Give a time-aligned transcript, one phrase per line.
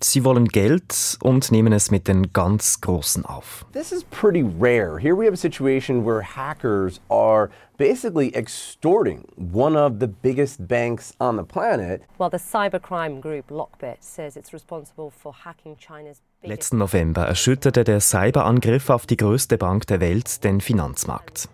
[0.00, 3.66] Sie wollen Geld und nehmen es mit den ganz Großen auf.
[3.72, 4.98] This is pretty rare.
[4.98, 11.14] Here we have a situation where hackers are basically extorting one of the biggest banks
[11.18, 12.02] on the planet.
[12.18, 18.00] Well, the cybercrime group Lockbit says it's responsible for hacking China's Letzten November erschütterte der
[18.00, 21.48] Cyberangriff auf die größte Bank der Welt den Finanzmarkt.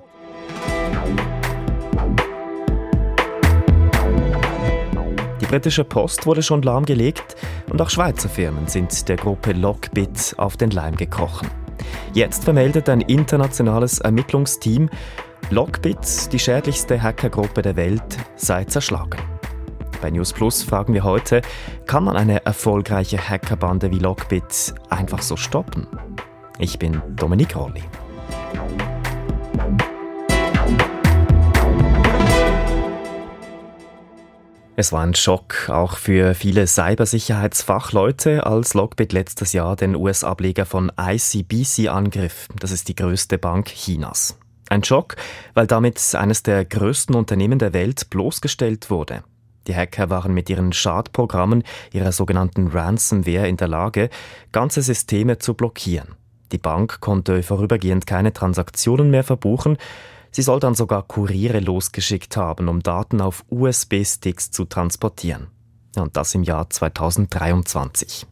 [5.54, 7.36] Britische Post wurde schon lahmgelegt
[7.70, 11.48] und auch Schweizer Firmen sind der Gruppe Lockbit auf den Leim gekrochen.
[12.12, 14.90] Jetzt vermeldet ein internationales Ermittlungsteam,
[15.50, 18.02] Lockbit, die schädlichste Hackergruppe der Welt,
[18.34, 19.20] sei zerschlagen.
[20.02, 21.40] Bei News Plus fragen wir heute,
[21.86, 25.86] kann man eine erfolgreiche Hackerbande wie Lockbit einfach so stoppen?
[26.58, 27.84] Ich bin Dominik Rolli.
[34.76, 40.90] Es war ein Schock auch für viele Cybersicherheitsfachleute, als Lockbit letztes Jahr den US-Ableger von
[40.98, 42.48] ICBC angriff.
[42.58, 44.36] Das ist die größte Bank Chinas.
[44.68, 45.14] Ein Schock,
[45.54, 49.22] weil damit eines der größten Unternehmen der Welt bloßgestellt wurde.
[49.68, 51.62] Die Hacker waren mit ihren Schadprogrammen,
[51.92, 54.10] ihrer sogenannten Ransomware in der Lage,
[54.50, 56.16] ganze Systeme zu blockieren.
[56.50, 59.78] Die Bank konnte vorübergehend keine Transaktionen mehr verbuchen,
[60.34, 65.46] Sie soll dann sogar Kuriere losgeschickt haben, um Daten auf USB-Sticks zu transportieren.
[65.94, 68.26] Und das im Jahr 2023.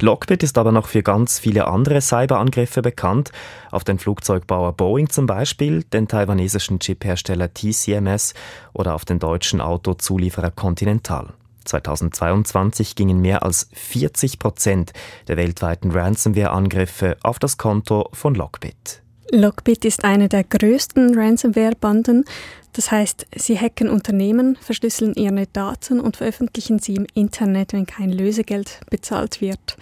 [0.00, 3.32] Lockbit ist aber noch für ganz viele andere Cyberangriffe bekannt,
[3.70, 8.34] auf den Flugzeugbauer Boeing zum Beispiel, den taiwanesischen Chiphersteller TCMS
[8.74, 11.32] oder auf den deutschen Autozulieferer Continental.
[11.64, 14.92] 2022 gingen mehr als 40 Prozent
[15.26, 19.02] der weltweiten Ransomware-Angriffe auf das Konto von Lockbit.
[19.32, 22.24] Lockbit ist eine der größten Ransomware-Banden.
[22.72, 28.10] Das heißt, sie hacken Unternehmen, verschlüsseln ihre Daten und veröffentlichen sie im Internet, wenn kein
[28.10, 29.76] Lösegeld bezahlt wird.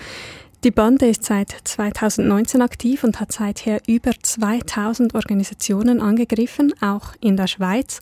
[0.65, 7.37] Die Bande ist seit 2019 aktiv und hat seither über 2000 Organisationen angegriffen, auch in
[7.37, 8.01] der Schweiz,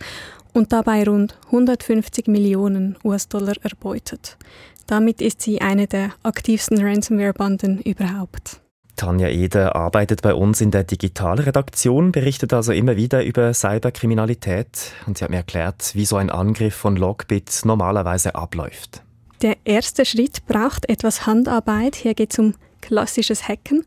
[0.53, 4.39] und dabei rund 150 Millionen US-Dollar erbeutet.
[4.87, 8.61] Damit ist sie eine der aktivsten Ransomware-Banden überhaupt.
[8.97, 15.19] Tanja Eder arbeitet bei uns in der Digitalredaktion, berichtet also immer wieder über Cyberkriminalität und
[15.19, 19.03] sie hat mir erklärt, wie so ein Angriff von Logbit normalerweise abläuft.
[19.43, 21.95] Der erste Schritt braucht etwas Handarbeit.
[21.95, 23.85] Hier geht es um klassisches Hacken.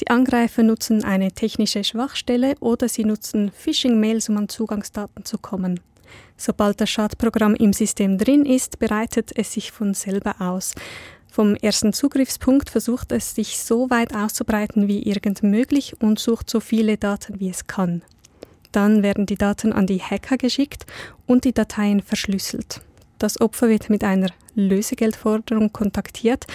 [0.00, 5.80] Die Angreifer nutzen eine technische Schwachstelle oder sie nutzen Phishing-Mails, um an Zugangsdaten zu kommen.
[6.36, 10.74] Sobald das Schadprogramm im System drin ist, bereitet es sich von selber aus.
[11.32, 16.60] Vom ersten Zugriffspunkt versucht es sich so weit auszubreiten wie irgend möglich und sucht so
[16.60, 18.02] viele Daten wie es kann.
[18.70, 20.84] Dann werden die Daten an die Hacker geschickt
[21.26, 22.82] und die Dateien verschlüsselt.
[23.16, 26.46] Das Opfer wird mit einer Lösegeldforderung kontaktiert,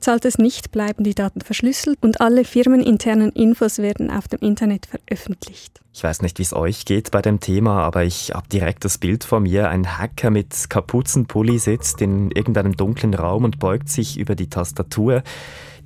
[0.00, 4.86] Zahlt es nicht, bleiben die Daten verschlüsselt und alle firmeninternen Infos werden auf dem Internet
[4.86, 5.80] veröffentlicht.
[5.92, 8.96] Ich weiß nicht, wie es euch geht bei dem Thema, aber ich habe direkt das
[8.96, 9.68] Bild vor mir.
[9.68, 15.22] Ein Hacker mit Kapuzenpulli sitzt in irgendeinem dunklen Raum und beugt sich über die Tastatur.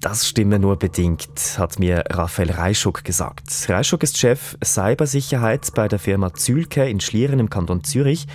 [0.01, 3.49] Das stimme nur bedingt, hat mir Raphael Reischuk gesagt.
[3.69, 8.27] Reischuk ist Chef Cybersicherheit bei der Firma Zülke in Schlieren im Kanton Zürich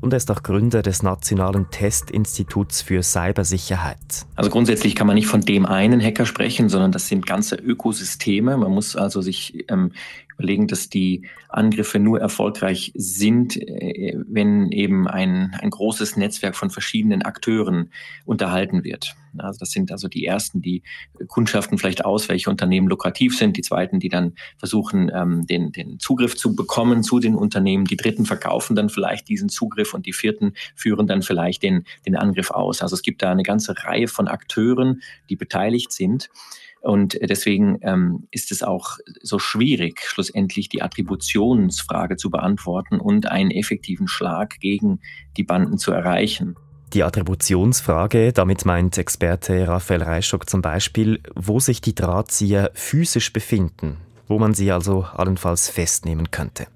[0.00, 4.26] und er ist auch Gründer des Nationalen Testinstituts für Cybersicherheit.
[4.36, 8.56] Also grundsätzlich kann man nicht von dem einen Hacker sprechen, sondern das sind ganze Ökosysteme.
[8.56, 9.92] Man muss also sich ähm,
[10.38, 16.70] überlegen, dass die Angriffe nur erfolgreich sind, äh, wenn eben ein, ein großes Netzwerk von
[16.70, 17.90] verschiedenen Akteuren
[18.24, 19.16] unterhalten wird.
[19.36, 20.82] Also das sind also die ersten, die
[21.26, 25.98] kundschaften vielleicht aus, welche Unternehmen lukrativ sind, die zweiten, die dann versuchen, ähm, den, den
[25.98, 30.12] Zugriff zu bekommen zu den Unternehmen, die dritten verkaufen dann vielleicht diesen Zugriff und die
[30.12, 32.80] vierten führen dann vielleicht den, den Angriff aus.
[32.80, 36.30] Also es gibt da eine ganze Reihe von Akteuren, die beteiligt sind.
[36.80, 43.50] Und deswegen ähm, ist es auch so schwierig, schlussendlich die Attributionsfrage zu beantworten und einen
[43.50, 45.00] effektiven Schlag gegen
[45.36, 46.56] die Banden zu erreichen.
[46.94, 53.98] Die Attributionsfrage, damit meint Experte Raphael Reischock zum Beispiel, wo sich die Drahtzieher physisch befinden,
[54.26, 56.66] wo man sie also allenfalls festnehmen könnte.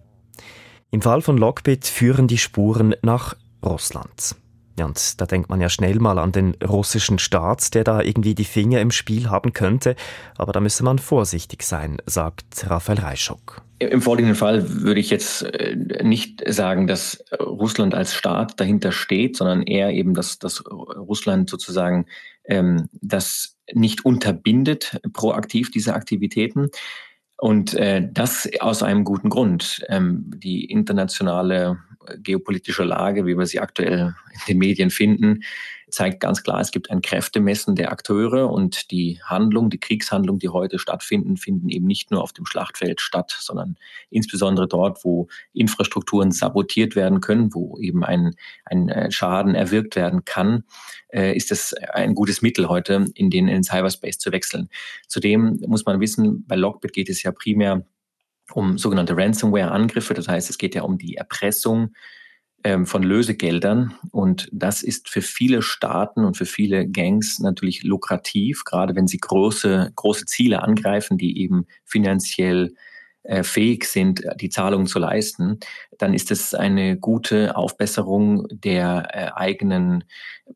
[0.91, 3.35] Im Fall von Lockbit führen die Spuren nach
[3.65, 4.37] Russland.
[4.79, 8.35] Ja, und da denkt man ja schnell mal an den russischen Staat, der da irgendwie
[8.35, 9.97] die Finger im Spiel haben könnte.
[10.37, 13.63] Aber da müsse man vorsichtig sein, sagt Raphael Reischock.
[13.79, 19.37] Im vorliegenden Fall würde ich jetzt äh, nicht sagen, dass Russland als Staat dahinter steht,
[19.37, 22.07] sondern eher eben, dass, dass Russland sozusagen
[22.45, 26.71] ähm, das nicht unterbindet, proaktiv diese Aktivitäten.
[27.39, 29.85] Und äh, das aus einem guten Grund.
[29.89, 31.79] Ähm, die internationale
[32.19, 35.43] geopolitische Lage, wie wir sie aktuell in den Medien finden,
[35.93, 40.49] zeigt ganz klar, es gibt ein Kräftemessen der Akteure und die Handlung, die Kriegshandlung, die
[40.49, 43.77] heute stattfinden, finden eben nicht nur auf dem Schlachtfeld statt, sondern
[44.11, 48.35] insbesondere dort, wo Infrastrukturen sabotiert werden können, wo eben ein,
[48.65, 50.65] ein äh, Schaden erwirkt werden kann,
[51.09, 54.69] äh, ist es ein gutes Mittel heute, in den, in den Cyberspace zu wechseln.
[55.07, 57.85] Zudem muss man wissen, bei Lockbit geht es ja primär
[58.53, 60.15] um sogenannte Ransomware-Angriffe.
[60.15, 61.93] Das heißt, es geht ja um die Erpressung
[62.65, 63.95] ähm, von Lösegeldern.
[64.11, 69.19] Und das ist für viele Staaten und für viele Gangs natürlich lukrativ, gerade wenn sie
[69.19, 72.75] große, große Ziele angreifen, die eben finanziell
[73.25, 75.61] äh, fähig sind, die Zahlungen zu leisten,
[75.97, 80.05] dann ist es eine gute Aufbesserung der äh, eigenen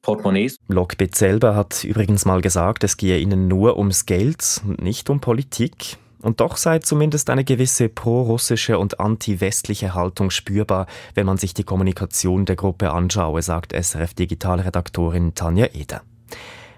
[0.03, 0.59] Portemonnaies.
[0.67, 5.21] Lockbit selber hat übrigens mal gesagt, es gehe ihnen nur ums Geld und nicht um
[5.21, 5.99] Politik.
[6.22, 11.64] Und doch sei zumindest eine gewisse prorussische und anti-westliche Haltung spürbar, wenn man sich die
[11.64, 16.02] Kommunikation der Gruppe anschaue, sagt SRF-Digitalredaktorin Tanja Eder.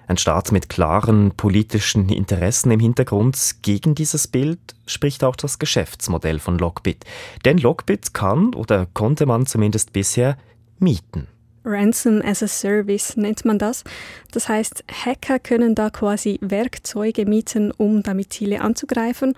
[0.08, 6.38] Ein Staat mit klaren politischen Interessen im Hintergrund gegen dieses Bild spricht auch das Geschäftsmodell
[6.38, 7.04] von Lockbit.
[7.44, 10.38] Denn Lockbit kann oder konnte man zumindest bisher
[10.78, 11.28] mieten.
[11.64, 13.84] Ransom as a Service nennt man das.
[14.32, 19.34] Das heißt, Hacker können da quasi Werkzeuge mieten, um damit Ziele anzugreifen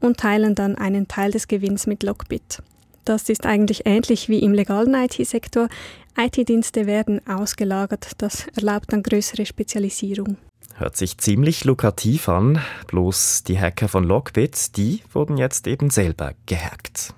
[0.00, 2.62] und teilen dann einen Teil des Gewinns mit Lockbit.
[3.04, 5.68] Das ist eigentlich ähnlich wie im legalen IT-Sektor.
[6.16, 8.12] IT-Dienste werden ausgelagert.
[8.18, 10.36] Das erlaubt dann größere Spezialisierung.
[10.76, 16.32] Hört sich ziemlich lukrativ an, bloß die Hacker von Lockbit, die wurden jetzt eben selber
[16.46, 17.14] gehackt.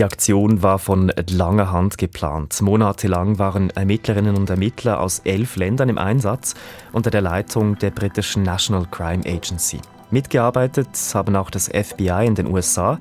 [0.00, 2.62] Die Aktion war von langer Hand geplant.
[2.62, 6.54] Monatelang waren Ermittlerinnen und Ermittler aus elf Ländern im Einsatz
[6.94, 9.78] unter der Leitung der britischen National Crime Agency.
[10.10, 12.98] Mitgearbeitet haben auch das FBI in den USA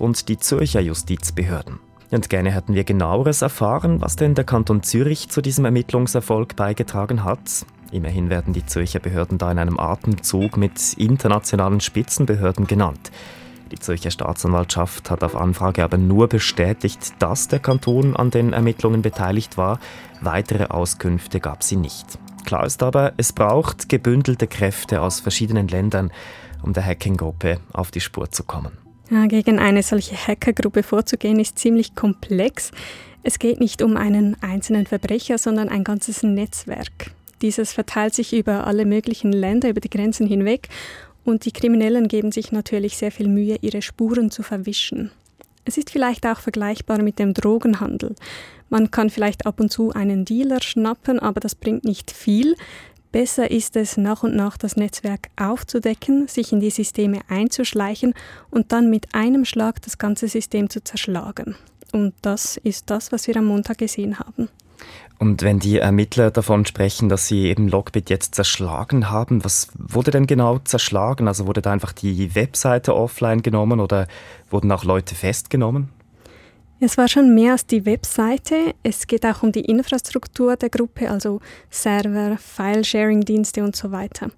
[0.00, 1.78] und die Zürcher Justizbehörden.
[2.10, 7.22] Und gerne hätten wir genaueres erfahren, was denn der Kanton Zürich zu diesem Ermittlungserfolg beigetragen
[7.22, 7.64] hat.
[7.92, 13.12] Immerhin werden die Zürcher Behörden da in einem Atemzug mit internationalen Spitzenbehörden genannt.
[13.70, 19.00] Die Zürcher Staatsanwaltschaft hat auf Anfrage aber nur bestätigt, dass der Kanton an den Ermittlungen
[19.00, 19.78] beteiligt war.
[20.20, 22.18] Weitere Auskünfte gab sie nicht.
[22.44, 26.10] Klar ist aber, es braucht gebündelte Kräfte aus verschiedenen Ländern,
[26.62, 28.72] um der Hacking-Gruppe auf die Spur zu kommen.
[29.08, 32.72] Ja, gegen eine solche Hackergruppe vorzugehen ist ziemlich komplex.
[33.22, 37.12] Es geht nicht um einen einzelnen Verbrecher, sondern ein ganzes Netzwerk.
[37.42, 40.68] Dieses verteilt sich über alle möglichen Länder, über die Grenzen hinweg
[41.24, 45.10] und die Kriminellen geben sich natürlich sehr viel Mühe, ihre Spuren zu verwischen.
[45.64, 48.14] Es ist vielleicht auch vergleichbar mit dem Drogenhandel.
[48.70, 52.56] Man kann vielleicht ab und zu einen Dealer schnappen, aber das bringt nicht viel.
[53.12, 58.14] Besser ist es, nach und nach das Netzwerk aufzudecken, sich in die Systeme einzuschleichen
[58.50, 61.56] und dann mit einem Schlag das ganze System zu zerschlagen.
[61.92, 64.48] Und das ist das, was wir am Montag gesehen haben.
[65.20, 70.10] Und wenn die Ermittler davon sprechen, dass sie eben Lockbit jetzt zerschlagen haben, was wurde
[70.10, 71.28] denn genau zerschlagen?
[71.28, 74.08] Also wurde da einfach die Webseite offline genommen oder
[74.48, 75.90] wurden auch Leute festgenommen?
[76.80, 78.74] Es war schon mehr als die Webseite.
[78.82, 84.30] Es geht auch um die Infrastruktur der Gruppe, also Server, File-Sharing-Dienste und so weiter.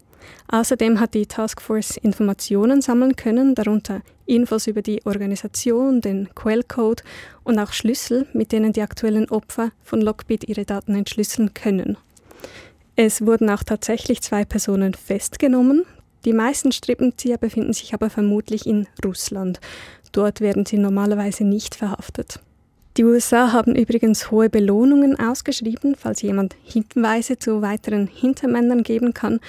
[0.48, 7.02] Außerdem hat die Taskforce Informationen sammeln können, darunter Infos über die Organisation, den Quellcode
[7.44, 11.96] und auch Schlüssel, mit denen die aktuellen Opfer von Lockbit ihre Daten entschlüsseln können.
[12.96, 15.84] Es wurden auch tatsächlich zwei Personen festgenommen.
[16.24, 19.60] Die meisten Strippenzieher befinden sich aber vermutlich in Russland.
[20.12, 22.38] Dort werden sie normalerweise nicht verhaftet.
[22.98, 29.40] Die USA haben übrigens hohe Belohnungen ausgeschrieben, falls jemand Hinweise zu weiteren Hintermännern geben kann.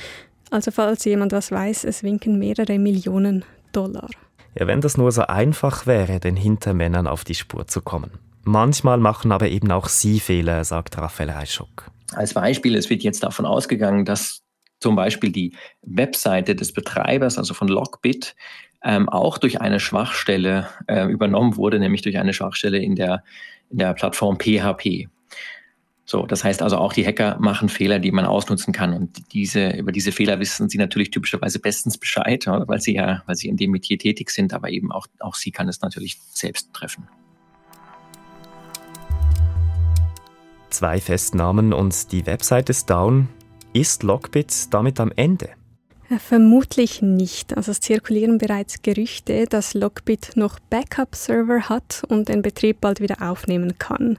[0.53, 4.07] Also falls jemand was weiß, es winken mehrere Millionen Dollar.
[4.53, 8.12] Ja, wenn das nur so einfach wäre, den Hintermännern auf die Spur zu kommen.
[8.43, 11.89] Manchmal machen aber eben auch Sie Fehler, sagt Raphael Reischuk.
[12.13, 14.43] Als Beispiel, es wird jetzt davon ausgegangen, dass
[14.79, 18.36] zum Beispiel die Webseite des Betreibers, also von Lockbit,
[18.83, 23.24] ähm, auch durch eine Schwachstelle äh, übernommen wurde, nämlich durch eine Schwachstelle in der,
[23.72, 25.07] in der Plattform PHP.
[26.05, 28.93] So, das heißt also auch die Hacker machen Fehler, die man ausnutzen kann.
[28.93, 33.36] Und diese, über diese Fehler wissen sie natürlich typischerweise bestens Bescheid, weil sie ja, weil
[33.36, 36.74] sie in dem Metier tätig sind, aber eben auch, auch sie kann es natürlich selbst
[36.74, 37.07] treffen.
[40.69, 43.29] Zwei Festnahmen und die Website ist down.
[43.74, 45.50] Ist Lockbit damit am Ende?
[46.19, 47.55] Vermutlich nicht.
[47.55, 53.22] Also es zirkulieren bereits Gerüchte, dass Lockbit noch Backup-Server hat und den Betrieb bald wieder
[53.22, 54.17] aufnehmen kann.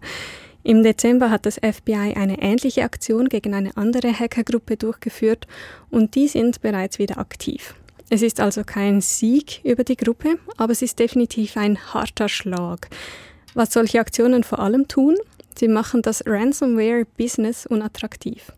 [0.65, 5.47] Im Dezember hat das FBI eine ähnliche Aktion gegen eine andere Hackergruppe durchgeführt
[5.91, 7.75] und die sind bereits wieder aktiv.
[8.09, 12.89] Es ist also kein Sieg über die Gruppe, aber es ist definitiv ein harter Schlag.
[13.53, 15.17] Was solche Aktionen vor allem tun,
[15.57, 18.51] Sie machen das Ransomware-Business unattraktiv.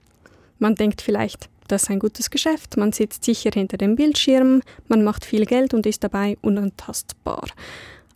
[0.58, 5.04] Man denkt vielleicht, das ist ein gutes Geschäft, man sitzt sicher hinter dem Bildschirm, man
[5.04, 7.48] macht viel Geld und ist dabei unantastbar.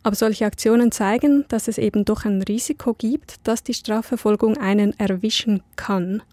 [0.03, 4.97] Aber solche Aktionen zeigen, dass es eben doch ein Risiko gibt, dass die Strafverfolgung einen
[4.99, 6.23] erwischen kann.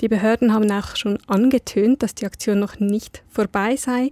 [0.00, 4.10] Die Behörden haben auch schon angetönt, dass die Aktion noch nicht vorbei sei.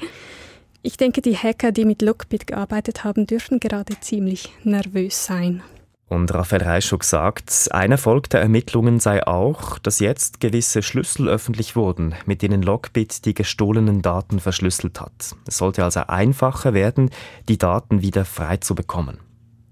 [0.82, 5.62] Ich denke, die Hacker, die mit Lockbit gearbeitet haben, dürfen gerade ziemlich nervös sein.
[6.10, 11.76] Und Raphael Reischuk sagt, ein Erfolg der Ermittlungen sei auch, dass jetzt gewisse Schlüssel öffentlich
[11.76, 15.36] wurden, mit denen Lockbit die gestohlenen Daten verschlüsselt hat.
[15.46, 17.10] Es sollte also einfacher werden,
[17.48, 19.18] die Daten wieder frei zu bekommen.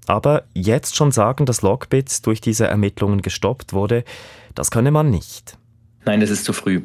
[0.07, 4.05] Aber jetzt schon sagen, dass Lockbit durch diese Ermittlungen gestoppt wurde,
[4.55, 5.59] das könne man nicht.
[6.05, 6.83] Nein, das ist zu früh.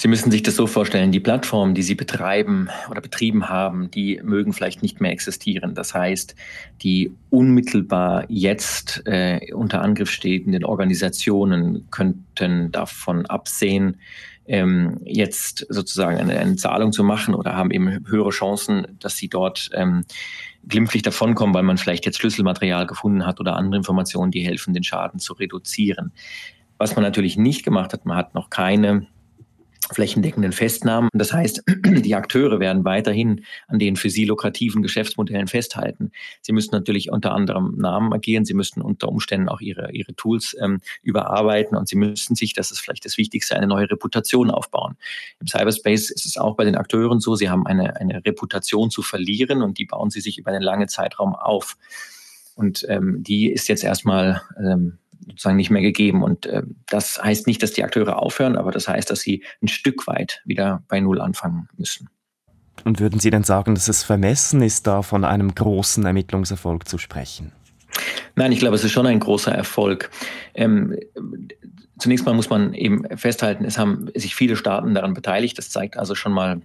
[0.00, 4.18] Sie müssen sich das so vorstellen, die Plattformen, die Sie betreiben oder betrieben haben, die
[4.24, 5.74] mögen vielleicht nicht mehr existieren.
[5.74, 6.34] Das heißt,
[6.80, 13.98] die unmittelbar jetzt äh, unter Angriff stehenden Organisationen könnten davon absehen,
[14.46, 19.28] ähm, jetzt sozusagen eine, eine, Zahlung zu machen oder haben eben höhere Chancen, dass sie
[19.28, 20.06] dort ähm,
[20.66, 24.82] glimpflich davonkommen, weil man vielleicht jetzt Schlüsselmaterial gefunden hat oder andere Informationen, die helfen, den
[24.82, 26.12] Schaden zu reduzieren.
[26.78, 29.06] Was man natürlich nicht gemacht hat, man hat noch keine
[29.92, 31.08] flächendeckenden Festnahmen.
[31.12, 36.12] Das heißt, die Akteure werden weiterhin an den für sie lukrativen Geschäftsmodellen festhalten.
[36.42, 40.56] Sie müssen natürlich unter anderem Namen agieren, sie müssen unter Umständen auch ihre, ihre Tools
[40.60, 44.96] ähm, überarbeiten und sie müssen sich, das ist vielleicht das Wichtigste, eine neue Reputation aufbauen.
[45.40, 49.02] Im Cyberspace ist es auch bei den Akteuren so, sie haben eine, eine Reputation zu
[49.02, 51.76] verlieren und die bauen sie sich über einen langen Zeitraum auf.
[52.54, 56.22] Und ähm, die ist jetzt erstmal ähm, sozusagen nicht mehr gegeben.
[56.22, 59.68] Und äh, das heißt nicht, dass die Akteure aufhören, aber das heißt, dass sie ein
[59.68, 62.08] Stück weit wieder bei Null anfangen müssen.
[62.84, 66.98] Und würden Sie denn sagen, dass es vermessen ist, da von einem großen Ermittlungserfolg zu
[66.98, 67.52] sprechen?
[68.36, 70.10] Nein, ich glaube, es ist schon ein großer Erfolg.
[70.54, 70.96] Ähm,
[71.98, 75.58] zunächst mal muss man eben festhalten, es haben sich viele Staaten daran beteiligt.
[75.58, 76.62] Das zeigt also schon mal,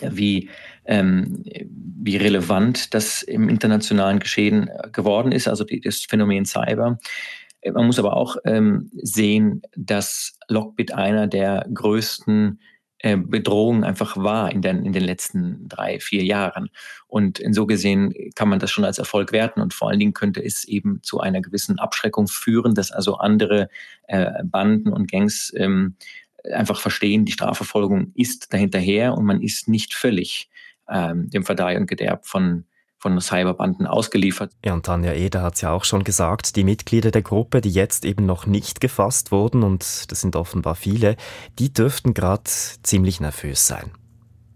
[0.00, 0.50] wie,
[0.84, 6.98] ähm, wie relevant das im internationalen Geschehen geworden ist, also die, das Phänomen Cyber.
[7.72, 12.60] Man muss aber auch ähm, sehen, dass Lockbit einer der größten
[12.98, 16.70] äh, Bedrohungen einfach war in den, in den letzten drei, vier Jahren.
[17.06, 19.60] Und in so gesehen kann man das schon als Erfolg werten.
[19.60, 23.68] Und vor allen Dingen könnte es eben zu einer gewissen Abschreckung führen, dass also andere
[24.08, 25.96] äh, Banden und Gangs ähm,
[26.52, 30.48] einfach verstehen, die Strafverfolgung ist dahinterher und man ist nicht völlig
[30.88, 32.64] ähm, dem Verdeih und Gederb von
[33.04, 34.50] von Cyberbanden ausgeliefert.
[34.64, 37.70] Ja, und Tanja Eder hat es ja auch schon gesagt, die Mitglieder der Gruppe, die
[37.70, 41.16] jetzt eben noch nicht gefasst wurden, und das sind offenbar viele,
[41.58, 43.90] die dürften gerade ziemlich nervös sein.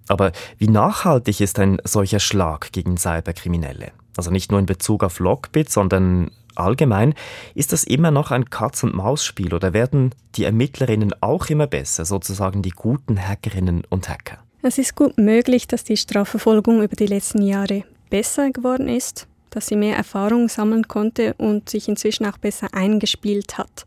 [0.08, 3.92] Aber wie nachhaltig ist ein solcher Schlag gegen Cyberkriminelle?
[4.16, 7.12] Also nicht nur in Bezug auf Lockbit, sondern allgemein,
[7.54, 12.70] ist das immer noch ein Katz-und-Maus-Spiel oder werden die Ermittlerinnen auch immer besser, sozusagen die
[12.70, 14.38] guten Hackerinnen und Hacker?
[14.62, 19.66] Es ist gut möglich, dass die Strafverfolgung über die letzten Jahre besser geworden ist, dass
[19.66, 23.84] sie mehr Erfahrung sammeln konnte und sich inzwischen auch besser eingespielt hat.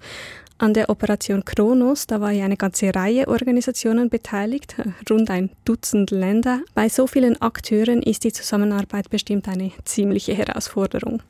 [0.58, 4.76] An der Operation Kronos, da war ja eine ganze Reihe Organisationen beteiligt,
[5.10, 6.62] rund ein Dutzend Länder.
[6.76, 11.24] Bei so vielen Akteuren ist die Zusammenarbeit bestimmt eine ziemliche Herausforderung.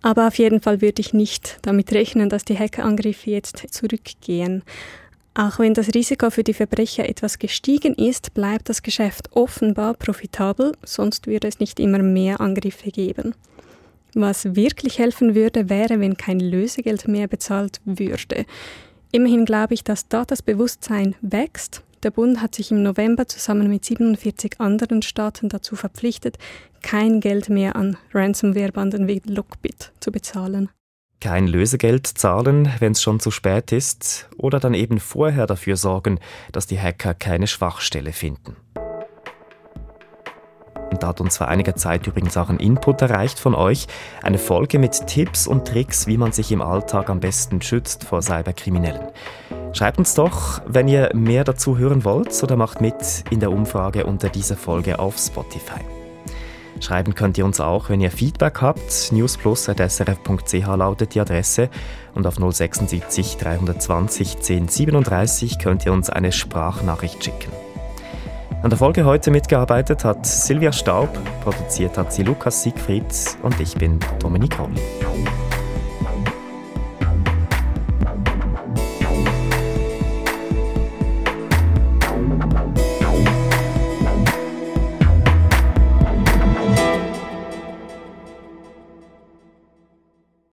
[0.00, 4.62] Aber auf jeden Fall würde ich nicht damit rechnen, dass die Hackerangriffe jetzt zurückgehen.
[5.38, 10.72] Auch wenn das Risiko für die Verbrecher etwas gestiegen ist, bleibt das Geschäft offenbar profitabel,
[10.84, 13.36] sonst würde es nicht immer mehr Angriffe geben.
[14.14, 18.46] Was wirklich helfen würde, wäre, wenn kein Lösegeld mehr bezahlt würde.
[19.12, 21.84] Immerhin glaube ich, dass da das Bewusstsein wächst.
[22.02, 26.36] Der Bund hat sich im November zusammen mit 47 anderen Staaten dazu verpflichtet,
[26.82, 30.68] kein Geld mehr an Ransomware-Banden wie Lockbit zu bezahlen
[31.20, 36.20] kein Lösegeld zahlen, wenn es schon zu spät ist, oder dann eben vorher dafür sorgen,
[36.52, 38.56] dass die Hacker keine Schwachstelle finden.
[40.90, 43.86] Und da hat uns vor einiger Zeit übrigens auch ein Input erreicht von euch,
[44.22, 48.22] eine Folge mit Tipps und Tricks, wie man sich im Alltag am besten schützt vor
[48.22, 49.08] Cyberkriminellen.
[49.72, 54.06] Schreibt uns doch, wenn ihr mehr dazu hören wollt oder macht mit in der Umfrage
[54.06, 55.97] unter dieser Folge auf Spotify.
[56.84, 59.12] Schreiben könnt ihr uns auch, wenn ihr Feedback habt.
[59.12, 61.70] newsplus.srf.ch lautet die Adresse
[62.14, 67.52] und auf 076 320 1037 könnt ihr uns eine Sprachnachricht schicken.
[68.62, 71.08] An der Folge heute mitgearbeitet hat Silvia Staub,
[71.44, 73.04] produziert hat sie Lukas Siegfried
[73.42, 74.72] und ich bin Dominik Roll.